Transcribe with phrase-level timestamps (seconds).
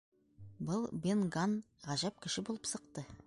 [0.69, 1.55] Был Бен Ганн
[1.91, 3.11] ғәжәп кеше булып сыҡты.